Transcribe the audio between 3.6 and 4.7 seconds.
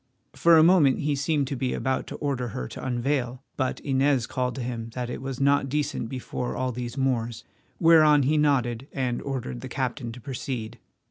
Inez called to